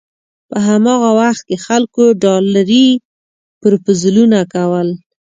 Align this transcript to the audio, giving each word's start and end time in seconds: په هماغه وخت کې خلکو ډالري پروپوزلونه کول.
په 0.49 0.57
هماغه 0.67 1.09
وخت 1.19 1.41
کې 1.47 1.57
خلکو 1.65 2.03
ډالري 2.23 2.87
پروپوزلونه 3.61 4.39
کول. 4.53 4.87